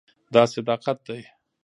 [0.33, 1.17] دا صداقت ده.